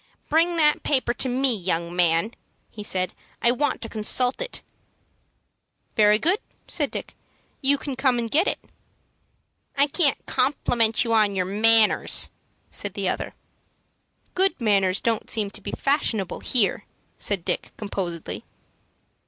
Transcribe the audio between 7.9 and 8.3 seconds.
come